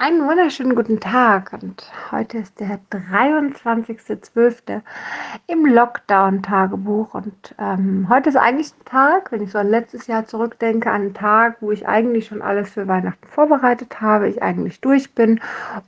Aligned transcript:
Einen 0.00 0.28
wunderschönen 0.28 0.76
guten 0.76 1.00
Tag. 1.00 1.52
Und 1.52 1.90
heute 2.12 2.38
ist 2.38 2.60
der 2.60 2.78
23.12. 2.92 4.80
im 5.48 5.66
Lockdown-Tagebuch. 5.66 7.14
Und 7.14 7.56
ähm, 7.58 8.06
heute 8.08 8.28
ist 8.28 8.36
eigentlich 8.36 8.68
ein 8.68 8.84
Tag, 8.84 9.32
wenn 9.32 9.42
ich 9.42 9.50
so 9.50 9.58
an 9.58 9.68
letztes 9.68 10.06
Jahr 10.06 10.24
zurückdenke, 10.24 10.88
an 10.88 11.00
einen 11.00 11.14
Tag, 11.14 11.56
wo 11.58 11.72
ich 11.72 11.88
eigentlich 11.88 12.26
schon 12.26 12.42
alles 12.42 12.70
für 12.70 12.86
Weihnachten 12.86 13.26
vorbereitet 13.26 14.00
habe, 14.00 14.28
ich 14.28 14.40
eigentlich 14.40 14.80
durch 14.80 15.16
bin 15.16 15.40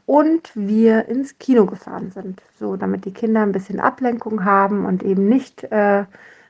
und 0.06 0.50
wir 0.56 1.06
ins 1.06 1.38
Kino 1.38 1.64
gefahren 1.66 2.10
sind, 2.10 2.42
so 2.58 2.74
damit 2.76 3.04
die 3.04 3.14
Kinder 3.14 3.42
ein 3.42 3.52
bisschen 3.52 3.78
Ablenkung 3.78 4.44
haben 4.44 4.86
und 4.86 5.04
eben 5.04 5.28
nicht 5.28 5.62
äh, 5.70 6.04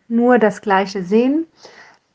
nur 0.09 0.39
das 0.39 0.63
Gleiche 0.63 1.03
sehen 1.03 1.45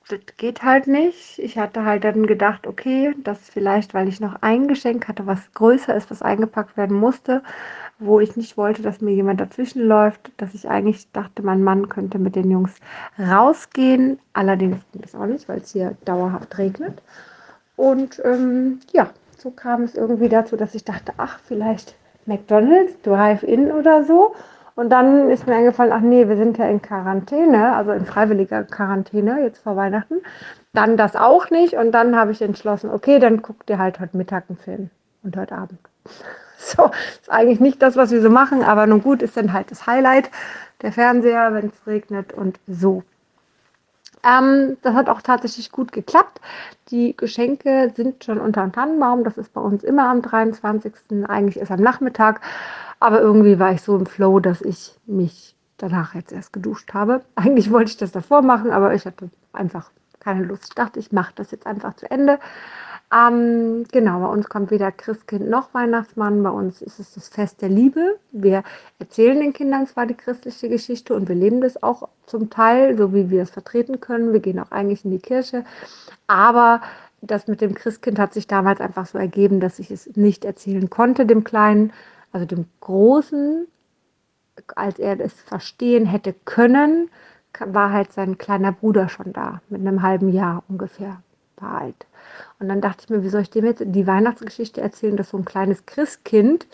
das 0.08 0.20
geht 0.38 0.62
halt 0.62 0.88
nicht. 0.88 1.40
Ich 1.40 1.58
hatte 1.58 1.84
halt 1.84 2.04
dann 2.04 2.28
gedacht, 2.28 2.68
okay, 2.68 3.16
das 3.24 3.50
vielleicht, 3.50 3.94
weil 3.94 4.08
ich 4.08 4.20
noch 4.20 4.36
ein 4.42 4.68
Geschenk 4.68 5.08
hatte, 5.08 5.26
was 5.26 5.52
größer 5.54 5.96
ist, 5.96 6.12
was 6.12 6.22
eingepackt 6.22 6.78
werden 6.78 6.98
musste, 6.98 7.42
wo 7.98 8.20
ich 8.20 8.36
nicht 8.36 8.56
wollte, 8.58 8.82
dass 8.84 9.02
mir 9.02 9.14
jemand 9.14 9.42
dazwischen 9.42 9.82
läuft, 9.82 10.32
dass 10.38 10.54
ich 10.54 10.70
eigentlich 10.70 11.12
dachte, 11.12 11.42
mein 11.42 11.64
Mann 11.64 11.90
könnte 11.90 12.20
mit 12.20 12.36
den 12.36 12.52
Jungs 12.52 12.76
rausgehen. 13.18 14.20
Allerdings 14.34 14.78
ging 14.92 15.02
das 15.02 15.16
auch 15.16 15.26
nicht, 15.26 15.50
weil 15.50 15.60
es 15.60 15.72
hier 15.72 15.96
dauerhaft 16.06 16.58
regnet. 16.58 17.02
Und 17.76 18.22
ähm, 18.24 18.82
ja, 18.94 19.10
so 19.38 19.50
kam 19.50 19.84
es 19.84 19.96
irgendwie 19.96 20.30
dazu, 20.30 20.56
dass 20.56 20.76
ich 20.76 20.84
dachte, 20.84 21.14
ach, 21.18 21.40
vielleicht 21.40 21.96
McDonald's, 22.26 23.02
Drive-In 23.02 23.72
oder 23.72 24.04
so. 24.04 24.36
Und 24.76 24.90
dann 24.90 25.30
ist 25.30 25.48
mir 25.48 25.56
eingefallen, 25.56 25.94
ach 25.94 26.02
nee, 26.02 26.28
wir 26.28 26.36
sind 26.36 26.58
ja 26.58 26.66
in 26.66 26.82
Quarantäne, 26.82 27.76
also 27.76 27.92
in 27.92 28.06
freiwilliger 28.06 28.64
Quarantäne 28.64 29.42
jetzt 29.42 29.64
vor 29.64 29.78
Weihnachten. 29.78 30.16
Dann 30.74 30.98
das 30.98 31.16
auch 31.16 31.50
nicht. 31.50 31.76
Und 31.76 31.94
dann 31.94 32.16
habe 32.18 32.34
ich 32.34 32.42
entschlossen, 32.42 32.92
okay, 32.92 33.20
dann 33.20 33.42
guckt 33.42 33.70
ihr 33.70 33.80
halt 33.80 34.00
heute 34.02 34.18
Mittag 34.18 34.46
einen 34.50 34.58
Film 34.58 34.90
und 35.24 35.38
heute 35.38 35.56
Abend. 35.56 35.80
So, 36.58 36.90
ist 37.22 37.30
eigentlich 37.30 37.60
nicht 37.60 37.80
das, 37.84 37.96
was 37.96 38.10
wir 38.10 38.22
so 38.24 38.30
machen, 38.30 38.64
aber 38.64 38.88
nun 38.88 39.04
gut, 39.04 39.22
ist 39.22 39.38
dann 39.38 39.54
halt 39.54 39.70
das 39.70 39.86
Highlight, 39.86 40.32
der 40.82 40.92
Fernseher, 40.92 41.54
wenn 41.54 41.68
es 41.68 41.86
regnet 41.86 42.34
und 42.34 42.60
so. 42.66 43.04
Ähm, 44.26 44.78
das 44.82 44.96
hat 44.96 45.08
auch 45.08 45.22
tatsächlich 45.22 45.72
gut 45.72 45.92
geklappt. 45.92 46.42
Die 46.90 47.16
Geschenke 47.16 47.92
sind 47.96 48.24
schon 48.24 48.40
unter 48.40 48.62
dem 48.62 48.72
Tannenbaum. 48.72 49.24
Das 49.24 49.38
ist 49.38 49.54
bei 49.54 49.62
uns 49.62 49.84
immer 49.84 50.10
am 50.10 50.24
23. 50.24 50.94
Eigentlich 51.28 51.58
ist 51.58 51.72
am 51.72 51.82
Nachmittag. 51.82 52.42
Aber 53.06 53.22
irgendwie 53.22 53.60
war 53.60 53.72
ich 53.72 53.84
so 53.84 53.96
im 53.96 54.08
Flow, 54.08 54.40
dass 54.40 54.62
ich 54.62 54.96
mich 55.06 55.56
danach 55.78 56.16
jetzt 56.16 56.32
erst 56.32 56.52
geduscht 56.54 56.96
habe. 56.96 57.22
Eigentlich 57.36 57.70
wollte 57.70 57.92
ich 57.92 57.98
das 57.98 58.12
davor 58.12 58.42
machen, 58.42 58.72
aber 58.72 58.96
ich 58.96 59.06
hatte 59.06 59.30
einfach 59.54 59.92
keine 60.20 60.44
Lust. 60.44 60.64
Ich 60.70 60.74
dachte, 60.74 60.98
ich 60.98 61.12
mache 61.12 61.32
das 61.36 61.52
jetzt 61.52 61.68
einfach 61.68 61.96
zu 61.98 62.10
Ende. 62.10 62.40
Ähm, 63.14 63.84
genau, 63.92 64.22
bei 64.22 64.26
uns 64.26 64.50
kommt 64.50 64.72
weder 64.72 64.92
Christkind 64.92 65.48
noch 65.48 65.72
Weihnachtsmann. 65.76 66.42
Bei 66.42 66.50
uns 66.50 66.82
ist 66.82 67.00
es 67.00 67.14
das 67.14 67.30
Fest 67.30 67.62
der 67.62 67.70
Liebe. 67.70 68.18
Wir 68.32 68.64
erzählen 68.98 69.40
den 69.40 69.54
Kindern 69.54 69.86
zwar 69.86 70.08
die 70.08 70.16
christliche 70.16 70.68
Geschichte 70.68 71.14
und 71.14 71.30
wir 71.30 71.36
leben 71.36 71.62
das 71.62 71.84
auch 71.84 72.10
zum 72.26 72.50
Teil, 72.50 72.98
so 72.98 73.14
wie 73.14 73.30
wir 73.30 73.44
es 73.44 73.52
vertreten 73.52 74.00
können. 74.00 74.34
Wir 74.34 74.40
gehen 74.40 74.60
auch 74.60 74.72
eigentlich 74.72 75.06
in 75.06 75.12
die 75.12 75.20
Kirche. 75.20 75.64
Aber 76.26 76.82
das 77.22 77.48
mit 77.48 77.62
dem 77.62 77.76
Christkind 77.76 78.18
hat 78.18 78.34
sich 78.34 78.48
damals 78.48 78.82
einfach 78.82 79.06
so 79.06 79.20
ergeben, 79.20 79.60
dass 79.60 79.78
ich 79.78 79.92
es 79.92 80.16
nicht 80.16 80.44
erzählen 80.44 80.90
konnte, 80.90 81.28
dem 81.28 81.44
Kleinen 81.44 81.94
also 82.36 82.46
dem 82.46 82.66
Großen, 82.82 83.66
als 84.76 85.00
er 85.00 85.18
es 85.22 85.34
verstehen 85.34 86.06
hätte 86.06 86.36
können, 86.44 87.10
war 87.66 87.94
halt 87.94 88.12
sein 88.12 88.38
kleiner 88.38 88.74
Bruder 88.74 89.08
schon 89.08 89.32
da, 89.32 89.62
mit 89.70 89.80
einem 89.80 90.02
halben 90.02 90.28
Jahr 90.28 90.62
ungefähr 90.68 91.22
war 91.56 91.80
alt. 91.80 92.06
Und 92.60 92.68
dann 92.68 92.82
dachte 92.82 93.04
ich 93.06 93.10
mir, 93.10 93.24
wie 93.24 93.30
soll 93.30 93.44
ich 93.44 93.52
dem 93.52 93.64
jetzt 93.64 93.82
die 93.86 94.06
Weihnachtsgeschichte 94.06 94.82
erzählen, 94.82 95.16
dass 95.16 95.30
so 95.30 95.38
ein 95.38 95.46
kleines 95.46 95.86
Christkind 95.86 96.68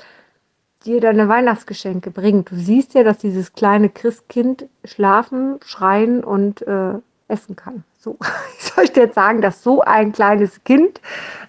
dir 0.83 0.99
deine 0.99 1.29
Weihnachtsgeschenke 1.29 2.09
bringt. 2.09 2.49
Du 2.49 2.55
siehst 2.55 2.95
ja, 2.95 3.03
dass 3.03 3.19
dieses 3.19 3.53
kleine 3.53 3.89
Christkind 3.89 4.65
schlafen, 4.83 5.59
schreien 5.63 6.23
und 6.23 6.63
äh, 6.63 6.95
essen 7.31 7.55
kann. 7.55 7.83
So, 7.97 8.17
ich 8.57 8.65
soll 8.65 8.83
ich 8.83 8.91
dir 8.91 9.03
jetzt 9.03 9.15
sagen, 9.15 9.41
dass 9.41 9.63
so 9.63 9.81
ein 9.81 10.11
kleines 10.11 10.63
Kind 10.63 11.01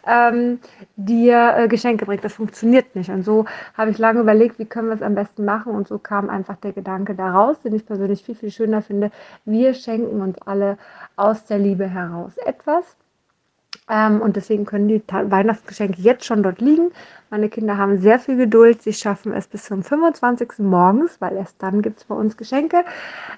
ähm, 0.06 0.60
dir 0.96 1.54
äh, 1.56 1.68
Geschenke 1.68 2.06
bringt. 2.06 2.24
Das 2.24 2.34
funktioniert 2.34 2.94
nicht. 2.94 3.10
Und 3.10 3.24
so 3.24 3.44
habe 3.74 3.90
ich 3.90 3.98
lange 3.98 4.20
überlegt, 4.20 4.58
wie 4.58 4.64
können 4.64 4.88
wir 4.88 4.94
es 4.94 5.02
am 5.02 5.14
besten 5.14 5.44
machen. 5.44 5.74
Und 5.74 5.88
so 5.88 5.98
kam 5.98 6.30
einfach 6.30 6.56
der 6.56 6.72
Gedanke 6.72 7.14
daraus, 7.14 7.60
den 7.60 7.74
ich 7.74 7.86
persönlich 7.86 8.24
viel, 8.24 8.34
viel 8.34 8.50
schöner 8.50 8.82
finde. 8.82 9.10
Wir 9.44 9.74
schenken 9.74 10.20
uns 10.20 10.40
alle 10.42 10.78
aus 11.16 11.44
der 11.44 11.58
Liebe 11.58 11.88
heraus 11.88 12.36
etwas. 12.38 12.96
Ähm, 13.88 14.20
und 14.20 14.36
deswegen 14.36 14.64
können 14.64 14.88
die 14.88 15.02
Weihnachtsgeschenke 15.08 16.00
jetzt 16.00 16.24
schon 16.24 16.42
dort 16.42 16.60
liegen. 16.60 16.92
Meine 17.30 17.48
Kinder 17.48 17.78
haben 17.78 17.98
sehr 17.98 18.18
viel 18.18 18.36
Geduld. 18.36 18.82
Sie 18.82 18.92
schaffen 18.92 19.32
es 19.32 19.48
bis 19.48 19.64
zum 19.64 19.82
25. 19.82 20.58
morgens, 20.58 21.20
weil 21.20 21.36
erst 21.36 21.62
dann 21.62 21.82
gibt 21.82 21.98
es 21.98 22.04
bei 22.04 22.14
uns 22.14 22.36
Geschenke. 22.36 22.84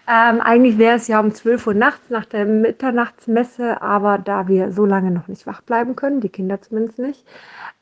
Ähm, 0.08 0.40
eigentlich 0.40 0.78
wäre 0.78 0.96
es 0.96 1.08
ja 1.08 1.20
um 1.20 1.32
12 1.32 1.68
Uhr 1.68 1.74
nachts 1.74 2.10
nach 2.10 2.24
der 2.24 2.44
Mitternachtsmesse, 2.44 3.80
aber 3.80 4.18
da 4.18 4.48
wir 4.48 4.72
so 4.72 4.84
lange 4.84 5.10
noch 5.10 5.28
nicht 5.28 5.46
wach 5.46 5.62
bleiben 5.62 5.96
können, 5.96 6.20
die 6.20 6.28
Kinder 6.28 6.60
zumindest 6.60 6.98
nicht, 6.98 7.24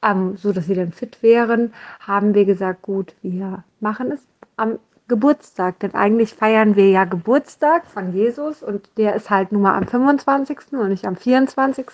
ähm, 0.02 0.36
so 0.36 0.52
dass 0.52 0.66
sie 0.66 0.74
dann 0.74 0.92
fit 0.92 1.22
wären, 1.22 1.72
haben 2.00 2.34
wir 2.34 2.44
gesagt, 2.44 2.82
gut, 2.82 3.14
wir 3.22 3.64
machen 3.80 4.12
es 4.12 4.20
am 4.56 4.78
Geburtstag, 5.08 5.80
denn 5.80 5.94
eigentlich 5.94 6.34
feiern 6.34 6.76
wir 6.76 6.88
ja 6.90 7.04
Geburtstag 7.04 7.86
von 7.86 8.12
Jesus 8.12 8.62
und 8.62 8.88
der 8.96 9.14
ist 9.14 9.30
halt 9.30 9.52
nun 9.52 9.62
mal 9.62 9.76
am 9.76 9.86
25. 9.86 10.58
und 10.72 10.88
nicht 10.88 11.06
am 11.06 11.16
24. 11.16 11.86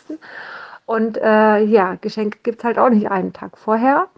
Und 0.86 1.16
äh, 1.19 1.64
ja, 1.64 1.96
Geschenke 2.00 2.38
gibt 2.42 2.58
es 2.58 2.64
halt 2.64 2.78
auch 2.78 2.91
nicht 2.91 3.10
einen 3.10 3.32
Tag 3.32 3.58
vorher. 3.58 4.08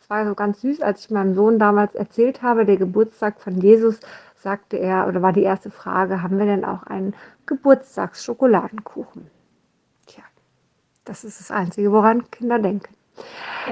Es 0.00 0.10
war 0.10 0.26
so 0.26 0.34
ganz 0.34 0.60
süß, 0.60 0.82
als 0.82 1.00
ich 1.00 1.10
meinem 1.10 1.34
Sohn 1.34 1.58
damals 1.58 1.94
erzählt 1.94 2.42
habe, 2.42 2.66
der 2.66 2.76
Geburtstag 2.76 3.40
von 3.40 3.60
Jesus, 3.60 4.00
sagte 4.34 4.76
er, 4.76 5.08
oder 5.08 5.22
war 5.22 5.32
die 5.32 5.42
erste 5.42 5.70
Frage, 5.70 6.22
haben 6.22 6.38
wir 6.38 6.46
denn 6.46 6.64
auch 6.64 6.82
einen 6.84 7.14
Geburtstagsschokoladenkuchen? 7.46 9.30
Tja, 10.06 10.22
das 11.04 11.24
ist 11.24 11.40
das 11.40 11.50
Einzige, 11.50 11.90
woran 11.90 12.30
Kinder 12.30 12.58
denken. 12.58 12.94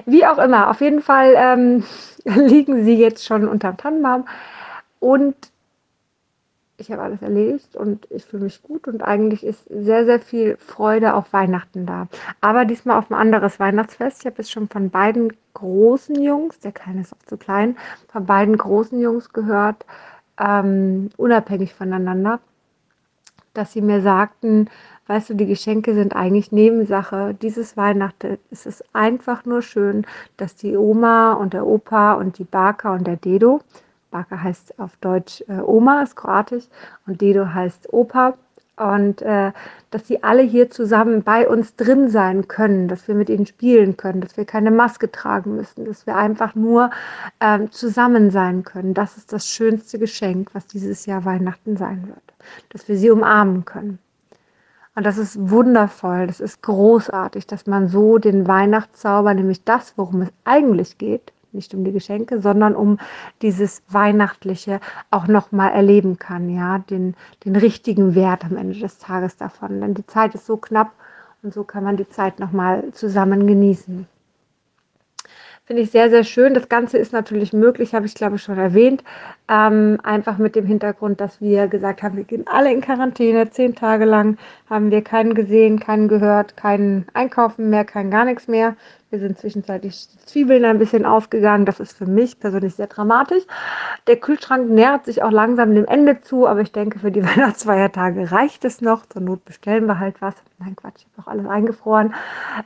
Wie 0.07 0.27
auch 0.27 0.39
immer, 0.39 0.71
auf 0.71 0.81
jeden 0.81 1.03
Fall 1.03 1.35
ähm, 1.37 1.85
liegen 2.25 2.85
sie 2.85 2.95
jetzt 2.95 3.25
schon 3.25 3.49
unterm 3.49 3.77
Tannenbaum 3.77 4.27
und 5.01 5.37
ich 6.83 6.91
habe 6.91 7.03
alles 7.03 7.23
erledigt 7.23 7.77
und 7.77 8.07
ich 8.11 8.25
fühle 8.25 8.45
mich 8.45 8.63
gut 8.63 8.89
und 8.89 9.03
eigentlich 9.03 9.45
ist 9.45 9.65
sehr, 9.69 10.05
sehr 10.05 10.21
viel 10.21 10.57
Freude 10.57 11.15
auf 11.15 11.33
Weihnachten 11.33 11.87
da. 11.87 12.09
Aber 12.41 12.65
diesmal 12.65 12.99
auf 12.99 13.11
ein 13.11 13.15
anderes 13.15 13.61
Weihnachtsfest. 13.61 14.21
Ich 14.21 14.27
habe 14.27 14.43
es 14.43 14.51
schon 14.51 14.69
von 14.69 14.91
beiden 14.91 15.33
großen 15.55 16.21
Jungs, 16.21 16.59
der 16.61 16.73
Kleine 16.73 17.03
ist 17.03 17.13
auch 17.13 17.27
zu 17.27 17.37
klein, 17.37 17.77
von 18.09 18.27
beiden 18.27 18.57
großen 18.57 19.01
Jungs 19.01 19.33
gehört, 19.33 19.87
ähm, 20.39 21.11
unabhängig 21.17 21.75
voneinander, 21.75 22.41
dass 23.55 23.73
sie 23.73 23.83
mir 23.83 24.01
sagten, 24.01 24.69
weißt 25.07 25.31
du, 25.31 25.35
die 25.35 25.47
Geschenke 25.47 25.95
sind 25.95 26.15
eigentlich 26.15 26.53
Nebensache. 26.53 27.35
Dieses 27.41 27.77
Weihnachten 27.77 28.39
ist 28.51 28.67
es 28.67 28.85
einfach 28.93 29.45
nur 29.45 29.63
schön, 29.63 30.07
dass 30.37 30.55
die 30.57 30.77
Oma 30.77 31.35
und 31.35 31.53
der 31.53 31.67
Opa 31.67 32.15
und 32.15 32.39
die 32.39 32.45
Baka 32.45 32.95
und 32.95 33.07
der 33.07 33.17
Dedo, 33.17 33.61
Baka 34.11 34.43
heißt 34.43 34.79
auf 34.79 34.97
Deutsch 34.99 35.43
äh, 35.49 35.61
Oma, 35.61 36.03
ist 36.03 36.17
kroatisch, 36.17 36.65
und 37.07 37.21
Dedo 37.21 37.47
heißt 37.47 37.93
Opa, 37.93 38.35
und 38.77 39.23
äh, 39.23 39.53
dass 39.91 40.07
sie 40.07 40.23
alle 40.23 40.43
hier 40.43 40.71
zusammen 40.71 41.23
bei 41.23 41.49
uns 41.49 41.77
drin 41.77 42.09
sein 42.09 42.49
können, 42.49 42.89
dass 42.89 43.07
wir 43.07 43.15
mit 43.15 43.29
ihnen 43.29 43.47
spielen 43.47 43.97
können, 43.97 44.21
dass 44.21 44.37
wir 44.37 44.45
keine 44.45 44.71
Maske 44.71 45.11
tragen 45.11 45.57
müssen, 45.57 45.85
dass 45.85 46.07
wir 46.07 46.17
einfach 46.17 46.55
nur 46.55 46.91
ähm, 47.41 47.71
zusammen 47.71 48.31
sein 48.31 48.65
können. 48.65 48.95
Das 48.95 49.17
ist 49.19 49.33
das 49.33 49.47
schönste 49.47 49.99
Geschenk, 49.99 50.55
was 50.55 50.67
dieses 50.67 51.07
Jahr 51.07 51.25
Weihnachten 51.25 51.77
sein 51.77 52.09
wird, 52.09 52.32
dass 52.71 52.89
wir 52.89 52.97
sie 52.97 53.11
umarmen 53.11 53.65
können. 53.65 53.99
Und 54.95 55.07
das 55.07 55.17
ist 55.17 55.51
wundervoll, 55.51 56.27
das 56.27 56.41
ist 56.41 56.63
großartig, 56.63 57.47
dass 57.47 57.67
man 57.67 57.89
so 57.89 58.19
den 58.19 58.47
Weihnachtszauber, 58.47 59.33
nämlich 59.33 59.65
das, 59.65 59.95
worum 59.97 60.23
es 60.23 60.29
eigentlich 60.45 60.99
geht, 60.99 61.33
nicht 61.53 61.75
um 61.75 61.85
die 61.85 61.93
Geschenke, 61.93 62.41
sondern 62.41 62.75
um 62.75 62.99
dieses 63.41 63.83
Weihnachtliche 63.89 64.81
auch 65.11 65.27
nochmal 65.27 65.73
erleben 65.73 66.19
kann, 66.19 66.51
ja, 66.51 66.79
den, 66.79 67.15
den 67.45 67.57
richtigen 67.57 68.15
Wert 68.15 68.45
am 68.45 68.57
Ende 68.57 68.79
des 68.79 68.99
Tages 68.99 69.37
davon. 69.37 69.81
Denn 69.81 69.95
die 69.95 70.07
Zeit 70.07 70.35
ist 70.35 70.47
so 70.47 70.57
knapp 70.57 70.93
und 71.43 71.53
so 71.53 71.65
kann 71.65 71.85
man 71.85 71.97
die 71.97 72.09
Zeit 72.09 72.39
nochmal 72.39 72.91
zusammen 72.93 73.47
genießen. 73.47 74.07
Finde 75.65 75.83
ich 75.83 75.93
sehr, 75.93 76.11
sehr 76.11 76.25
schön. 76.25 76.55
Das 76.55 76.69
Ganze 76.69 76.99
ist 76.99 77.13
natürlich 77.13 77.53
möglich, 77.53 77.95
habe 77.95 78.05
ich 78.05 78.17
glaube 78.17 78.35
ich 78.35 78.43
schon 78.43 78.59
erwähnt. 78.59 79.05
Ähm, 79.49 79.99
einfach 80.03 80.37
mit 80.37 80.57
dem 80.57 80.67
Hintergrund, 80.67 81.21
dass 81.21 81.41
wir 81.41 81.69
gesagt 81.69 82.03
haben, 82.03 82.17
wir 82.17 82.25
gehen 82.25 82.47
alle 82.49 82.73
in 82.73 82.81
Quarantäne. 82.81 83.49
Zehn 83.51 83.77
Tage 83.77 84.05
lang 84.05 84.39
haben 84.69 84.91
wir 84.91 85.03
keinen 85.03 85.35
gesehen, 85.35 85.79
keinen 85.79 86.09
gehört, 86.09 86.57
keinen 86.57 87.07
Einkaufen 87.15 87.71
mehr, 87.71 87.85
kein 87.85 88.11
gar 88.11 88.25
nichts 88.25 88.49
mehr. 88.49 88.75
Wir 89.11 89.21
sind 89.21 89.39
zwischenzeitlich 89.39 90.09
Zwiebeln 90.27 90.65
ein 90.65 90.81
bisschen 90.81 91.07
ausgegangen. 91.07 91.65
Das 91.65 91.79
ist 91.79 91.97
für 91.97 92.07
mich 92.07 92.41
persönlich 92.41 92.75
sehr 92.75 92.89
dramatisch. 92.89 93.45
Der 94.09 94.17
Kühlschrank 94.17 94.69
nähert 94.69 95.05
sich 95.05 95.23
auch 95.23 95.31
langsam 95.31 95.77
dem 95.77 95.85
Ende 95.85 96.23
zu, 96.23 96.49
aber 96.49 96.63
ich 96.63 96.73
denke, 96.73 96.99
für 96.99 97.13
die 97.13 97.25
Weihnachtsfeiertage 97.25 98.33
reicht 98.33 98.65
es 98.65 98.81
noch. 98.81 99.07
Zur 99.07 99.23
Not 99.23 99.45
bestellen 99.45 99.87
wir 99.87 100.01
halt 100.01 100.21
was. 100.21 100.35
Nein, 100.59 100.75
Quatsch, 100.75 101.03
ich 101.03 101.07
habe 101.17 101.23
auch 101.23 101.31
alles 101.31 101.47
eingefroren. 101.47 102.15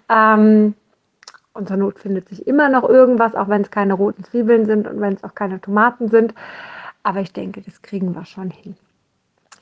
Ähm, 0.08 0.74
Und 1.56 1.70
Not 1.70 1.98
findet 1.98 2.28
sich 2.28 2.46
immer 2.46 2.68
noch 2.68 2.88
irgendwas, 2.88 3.34
auch 3.34 3.48
wenn 3.48 3.62
es 3.62 3.70
keine 3.70 3.94
roten 3.94 4.24
Zwiebeln 4.24 4.66
sind 4.66 4.86
und 4.86 5.00
wenn 5.00 5.14
es 5.14 5.24
auch 5.24 5.34
keine 5.34 5.60
Tomaten 5.60 6.08
sind. 6.08 6.34
Aber 7.02 7.20
ich 7.20 7.32
denke, 7.32 7.62
das 7.62 7.82
kriegen 7.82 8.14
wir 8.14 8.24
schon 8.24 8.50
hin. 8.50 8.76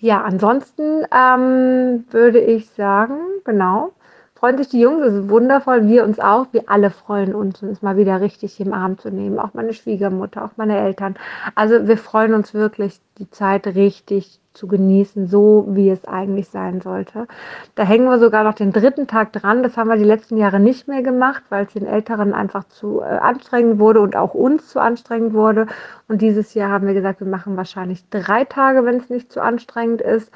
Ja, 0.00 0.23
ansonsten 0.23 1.06
ähm, 1.12 2.05
würde 2.11 2.41
ich 2.41 2.69
sagen, 2.70 3.17
genau, 3.44 3.93
freuen 4.35 4.58
sich 4.58 4.69
die 4.69 4.81
Jungs, 4.81 5.06
es 5.06 5.14
ist 5.14 5.29
wundervoll, 5.31 5.88
wir 5.88 6.05
uns 6.05 6.20
auch, 6.20 6.46
wir 6.52 6.64
alle 6.69 6.91
freuen 6.91 7.35
uns, 7.35 7.62
uns 7.62 7.81
mal 7.81 7.97
wieder 7.97 8.20
richtig 8.20 8.61
im 8.61 8.75
Arm 8.75 8.99
zu 8.99 9.11
nehmen, 9.11 9.38
auch 9.38 9.55
meine 9.55 9.73
Schwiegermutter, 9.73 10.44
auch 10.44 10.56
meine 10.56 10.79
Eltern. 10.79 11.17
Also 11.55 11.87
wir 11.87 11.97
freuen 11.97 12.35
uns 12.35 12.52
wirklich, 12.52 13.00
die 13.19 13.31
Zeit 13.31 13.67
richtig 13.69 14.40
zu 14.54 14.68
genießen, 14.68 15.26
so 15.26 15.66
wie 15.68 15.90
es 15.90 16.04
eigentlich 16.06 16.48
sein 16.48 16.80
sollte. 16.80 17.26
Da 17.74 17.82
hängen 17.82 18.06
wir 18.06 18.18
sogar 18.18 18.44
noch 18.44 18.54
den 18.54 18.72
dritten 18.72 19.06
Tag 19.06 19.32
dran. 19.32 19.62
Das 19.62 19.76
haben 19.76 19.88
wir 19.88 19.96
die 19.96 20.04
letzten 20.04 20.36
Jahre 20.36 20.60
nicht 20.60 20.88
mehr 20.88 21.02
gemacht, 21.02 21.42
weil 21.50 21.66
es 21.66 21.72
den 21.72 21.86
Älteren 21.86 22.32
einfach 22.32 22.64
zu 22.64 23.00
äh, 23.00 23.04
anstrengend 23.04 23.78
wurde 23.78 24.00
und 24.00 24.16
auch 24.16 24.32
uns 24.34 24.68
zu 24.68 24.80
anstrengend 24.80 25.34
wurde. 25.34 25.66
Und 26.08 26.22
dieses 26.22 26.54
Jahr 26.54 26.70
haben 26.70 26.86
wir 26.86 26.94
gesagt, 26.94 27.20
wir 27.20 27.26
machen 27.26 27.56
wahrscheinlich 27.56 28.08
drei 28.10 28.44
Tage, 28.44 28.84
wenn 28.84 28.96
es 28.96 29.10
nicht 29.10 29.32
zu 29.32 29.42
anstrengend 29.42 30.00
ist. 30.00 30.30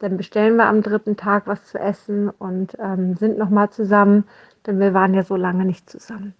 Dann 0.00 0.16
bestellen 0.16 0.56
wir 0.56 0.66
am 0.66 0.82
dritten 0.82 1.16
Tag 1.16 1.46
was 1.46 1.64
zu 1.64 1.78
essen 1.78 2.28
und 2.28 2.76
ähm, 2.80 3.16
sind 3.16 3.38
nochmal 3.38 3.70
zusammen, 3.70 4.24
denn 4.66 4.80
wir 4.80 4.94
waren 4.94 5.14
ja 5.14 5.22
so 5.22 5.36
lange 5.36 5.64
nicht 5.64 5.88
zusammen. 5.88 6.34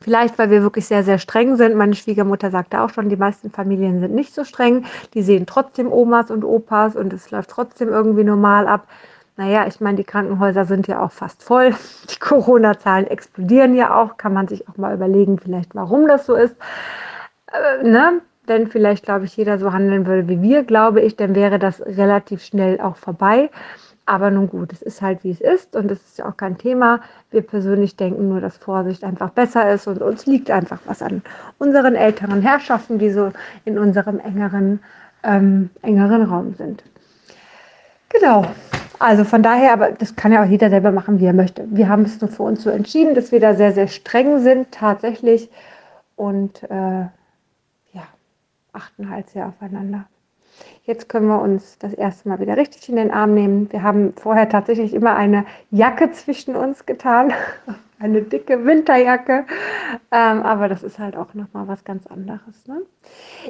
Vielleicht, 0.00 0.38
weil 0.38 0.50
wir 0.50 0.62
wirklich 0.62 0.86
sehr, 0.86 1.02
sehr 1.02 1.18
streng 1.18 1.56
sind. 1.56 1.76
Meine 1.76 1.94
Schwiegermutter 1.94 2.50
sagte 2.50 2.80
auch 2.80 2.90
schon, 2.90 3.08
die 3.08 3.16
meisten 3.16 3.50
Familien 3.50 4.00
sind 4.00 4.14
nicht 4.14 4.34
so 4.34 4.44
streng. 4.44 4.84
Die 5.14 5.22
sehen 5.22 5.46
trotzdem 5.46 5.90
Omas 5.90 6.30
und 6.30 6.44
Opas 6.44 6.96
und 6.96 7.12
es 7.12 7.30
läuft 7.30 7.50
trotzdem 7.50 7.88
irgendwie 7.88 8.24
normal 8.24 8.66
ab. 8.66 8.86
Naja, 9.36 9.66
ich 9.66 9.80
meine, 9.80 9.96
die 9.96 10.04
Krankenhäuser 10.04 10.64
sind 10.64 10.86
ja 10.86 11.00
auch 11.00 11.12
fast 11.12 11.42
voll. 11.42 11.74
Die 12.10 12.18
Corona-Zahlen 12.18 13.06
explodieren 13.06 13.74
ja 13.74 13.94
auch. 13.94 14.16
Kann 14.16 14.32
man 14.32 14.46
sich 14.46 14.68
auch 14.68 14.76
mal 14.76 14.94
überlegen, 14.94 15.38
vielleicht 15.38 15.74
warum 15.74 16.06
das 16.06 16.26
so 16.26 16.34
ist. 16.34 16.54
Äh, 17.52 17.88
ne? 17.88 18.20
wenn 18.46 18.68
vielleicht, 18.68 19.04
glaube 19.04 19.24
ich, 19.24 19.36
jeder 19.36 19.58
so 19.58 19.72
handeln 19.72 20.06
würde 20.06 20.28
wie 20.28 20.42
wir, 20.42 20.64
glaube 20.64 21.00
ich, 21.00 21.16
dann 21.16 21.34
wäre 21.34 21.58
das 21.58 21.80
relativ 21.80 22.42
schnell 22.42 22.80
auch 22.80 22.96
vorbei. 22.96 23.50
Aber 24.06 24.30
nun 24.30 24.48
gut, 24.48 24.72
es 24.72 24.82
ist 24.82 25.00
halt 25.00 25.24
wie 25.24 25.30
es 25.30 25.40
ist 25.40 25.76
und 25.76 25.90
es 25.90 25.98
ist 26.02 26.18
ja 26.18 26.28
auch 26.28 26.36
kein 26.36 26.58
Thema. 26.58 27.00
Wir 27.30 27.40
persönlich 27.40 27.96
denken 27.96 28.28
nur, 28.28 28.40
dass 28.40 28.58
Vorsicht 28.58 29.02
einfach 29.02 29.30
besser 29.30 29.70
ist 29.72 29.86
und 29.86 30.02
uns 30.02 30.26
liegt 30.26 30.50
einfach 30.50 30.80
was 30.84 31.00
an 31.00 31.22
unseren 31.58 31.94
älteren 31.94 32.42
Herrschaften, 32.42 32.98
die 32.98 33.10
so 33.10 33.32
in 33.64 33.78
unserem 33.78 34.20
engeren, 34.20 34.80
ähm, 35.22 35.70
engeren 35.80 36.22
Raum 36.22 36.54
sind. 36.54 36.84
Genau. 38.10 38.44
Also 38.98 39.24
von 39.24 39.42
daher, 39.42 39.72
aber 39.72 39.92
das 39.92 40.14
kann 40.16 40.32
ja 40.32 40.44
auch 40.44 40.48
jeder 40.48 40.70
selber 40.70 40.92
machen, 40.92 41.18
wie 41.18 41.26
er 41.26 41.32
möchte. 41.32 41.64
Wir 41.70 41.88
haben 41.88 42.02
es 42.02 42.20
nur 42.20 42.30
für 42.30 42.42
uns 42.42 42.62
so 42.62 42.70
entschieden, 42.70 43.14
dass 43.14 43.32
wir 43.32 43.40
da 43.40 43.54
sehr, 43.54 43.72
sehr 43.72 43.88
streng 43.88 44.40
sind, 44.40 44.70
tatsächlich. 44.70 45.50
Und 46.16 46.62
äh, 46.70 47.06
achten 48.74 49.08
halt 49.08 49.30
sehr 49.30 49.46
aufeinander. 49.46 50.06
Jetzt 50.84 51.08
können 51.08 51.28
wir 51.28 51.40
uns 51.40 51.78
das 51.78 51.94
erste 51.94 52.28
Mal 52.28 52.40
wieder 52.40 52.56
richtig 52.56 52.88
in 52.88 52.96
den 52.96 53.10
Arm 53.10 53.34
nehmen. 53.34 53.72
Wir 53.72 53.82
haben 53.82 54.12
vorher 54.14 54.48
tatsächlich 54.48 54.92
immer 54.92 55.16
eine 55.16 55.46
Jacke 55.70 56.10
zwischen 56.12 56.56
uns 56.56 56.84
getan, 56.84 57.32
eine 57.98 58.22
dicke 58.22 58.64
Winterjacke, 58.64 59.46
ähm, 60.10 60.42
aber 60.42 60.68
das 60.68 60.82
ist 60.82 60.98
halt 60.98 61.16
auch 61.16 61.32
nochmal 61.34 61.68
was 61.68 61.84
ganz 61.84 62.06
anderes. 62.06 62.66
Ne? 62.66 62.82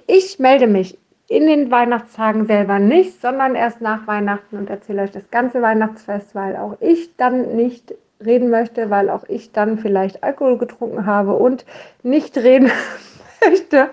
Ich 0.06 0.38
melde 0.38 0.66
mich 0.66 0.98
in 1.28 1.46
den 1.46 1.70
Weihnachtstagen 1.70 2.46
selber 2.46 2.78
nicht, 2.78 3.20
sondern 3.20 3.54
erst 3.54 3.80
nach 3.80 4.06
Weihnachten 4.06 4.58
und 4.58 4.70
erzähle 4.70 5.02
euch 5.02 5.10
das 5.10 5.30
ganze 5.30 5.62
Weihnachtsfest, 5.62 6.34
weil 6.34 6.56
auch 6.56 6.76
ich 6.80 7.16
dann 7.16 7.56
nicht 7.56 7.94
reden 8.24 8.50
möchte, 8.50 8.90
weil 8.90 9.10
auch 9.10 9.24
ich 9.28 9.52
dann 9.52 9.78
vielleicht 9.78 10.22
Alkohol 10.22 10.58
getrunken 10.58 11.06
habe 11.06 11.34
und 11.34 11.64
nicht 12.02 12.36
reden 12.36 12.70
möchte 13.49 13.91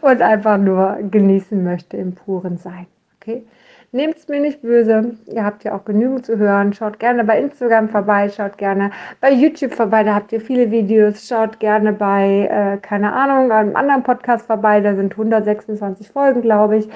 und 0.00 0.22
einfach 0.22 0.58
nur 0.58 0.98
genießen 1.10 1.62
möchte 1.62 1.96
im 1.96 2.14
puren 2.14 2.56
Sein. 2.56 2.86
Okay? 3.16 3.44
Nehmt 3.92 4.18
es 4.18 4.28
mir 4.28 4.38
nicht 4.38 4.62
böse. 4.62 5.16
Ihr 5.26 5.44
habt 5.44 5.64
ja 5.64 5.74
auch 5.74 5.84
genügend 5.84 6.24
zu 6.24 6.38
hören. 6.38 6.72
Schaut 6.72 7.00
gerne 7.00 7.24
bei 7.24 7.40
Instagram 7.40 7.88
vorbei, 7.88 8.28
schaut 8.28 8.56
gerne 8.56 8.92
bei 9.20 9.32
YouTube 9.32 9.74
vorbei, 9.74 10.04
da 10.04 10.14
habt 10.14 10.30
ihr 10.30 10.40
viele 10.40 10.70
Videos. 10.70 11.26
Schaut 11.26 11.58
gerne 11.58 11.92
bei, 11.92 12.48
äh, 12.48 12.78
keine 12.78 13.12
Ahnung, 13.12 13.50
einem 13.50 13.74
anderen 13.74 14.04
Podcast 14.04 14.46
vorbei, 14.46 14.80
da 14.80 14.94
sind 14.94 15.14
126 15.14 16.08
Folgen, 16.08 16.40
glaube 16.40 16.76
ich. 16.76 16.88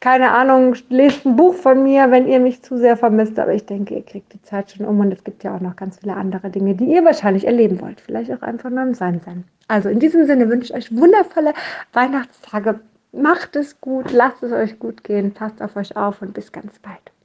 Keine 0.00 0.30
Ahnung, 0.32 0.76
lest 0.90 1.24
ein 1.24 1.36
Buch 1.36 1.54
von 1.54 1.82
mir, 1.82 2.10
wenn 2.10 2.28
ihr 2.28 2.38
mich 2.38 2.62
zu 2.62 2.76
sehr 2.76 2.96
vermisst, 2.96 3.38
aber 3.38 3.54
ich 3.54 3.64
denke, 3.64 3.94
ihr 3.94 4.04
kriegt 4.04 4.32
die 4.34 4.42
Zeit 4.42 4.70
schon 4.70 4.84
um 4.84 5.00
und 5.00 5.10
es 5.10 5.24
gibt 5.24 5.42
ja 5.42 5.56
auch 5.56 5.60
noch 5.60 5.74
ganz 5.74 5.98
viele 5.98 6.14
andere 6.14 6.50
Dinge, 6.50 6.74
die 6.74 6.84
ihr 6.84 7.04
wahrscheinlich 7.04 7.46
erleben 7.46 7.80
wollt. 7.80 8.00
Vielleicht 8.00 8.30
auch 8.30 8.42
einfach 8.42 8.68
nur 8.70 8.82
im 8.82 8.94
Sein 8.94 9.20
sein. 9.24 9.44
Also 9.68 9.88
in 9.88 9.98
diesem 9.98 10.26
Sinne 10.26 10.48
wünsche 10.50 10.72
ich 10.72 10.74
euch 10.74 10.96
wundervolle 10.96 11.54
Weihnachtstage. 11.92 12.80
Macht 13.12 13.56
es 13.56 13.80
gut, 13.80 14.12
lasst 14.12 14.42
es 14.42 14.52
euch 14.52 14.78
gut 14.78 15.02
gehen, 15.02 15.32
passt 15.32 15.62
auf 15.62 15.74
euch 15.76 15.96
auf 15.96 16.20
und 16.20 16.34
bis 16.34 16.52
ganz 16.52 16.78
bald. 16.78 17.15